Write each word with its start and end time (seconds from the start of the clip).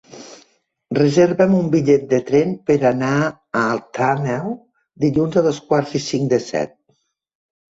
Reserva'm 0.99 1.51
un 1.57 1.67
bitllet 1.75 2.07
de 2.13 2.19
tren 2.31 2.55
per 2.71 2.77
anar 2.91 3.11
a 3.27 3.35
Alt 3.75 4.01
Àneu 4.07 4.49
dilluns 5.05 5.39
a 5.39 5.45
dos 5.51 5.63
quarts 5.69 5.97
i 6.01 6.03
cinc 6.09 6.33
de 6.35 6.43
set. 6.49 6.75